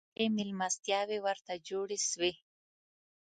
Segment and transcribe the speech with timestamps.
[0.15, 2.31] ښې مېلمستیاوي ورته جوړي سوې.